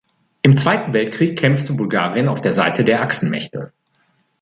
Im 0.41 0.57
Zweiten 0.57 0.93
Weltkrieg 0.93 1.37
kämpfte 1.37 1.73
Bulgarien 1.73 2.27
auf 2.27 2.41
der 2.41 2.53
Seite 2.53 2.83
der 2.83 3.03
Achsenmächte. 3.03 3.71